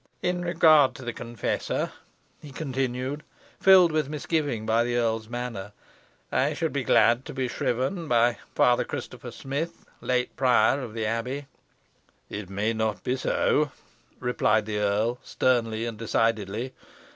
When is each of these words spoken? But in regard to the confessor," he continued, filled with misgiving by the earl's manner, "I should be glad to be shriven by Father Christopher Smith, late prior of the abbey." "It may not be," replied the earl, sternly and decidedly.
But 0.19 0.27
in 0.29 0.41
regard 0.41 0.95
to 0.95 1.05
the 1.05 1.13
confessor," 1.13 1.91
he 2.41 2.49
continued, 2.51 3.21
filled 3.59 3.91
with 3.91 4.09
misgiving 4.09 4.65
by 4.65 4.83
the 4.83 4.95
earl's 4.95 5.29
manner, 5.29 5.73
"I 6.31 6.55
should 6.55 6.73
be 6.73 6.83
glad 6.83 7.23
to 7.25 7.35
be 7.35 7.47
shriven 7.47 8.07
by 8.07 8.39
Father 8.55 8.83
Christopher 8.83 9.29
Smith, 9.29 9.85
late 10.01 10.35
prior 10.35 10.81
of 10.81 10.95
the 10.95 11.05
abbey." 11.05 11.45
"It 12.31 12.49
may 12.49 12.73
not 12.73 13.03
be," 13.03 13.15
replied 14.19 14.65
the 14.65 14.79
earl, 14.79 15.19
sternly 15.21 15.85
and 15.85 15.99
decidedly. 15.99 16.73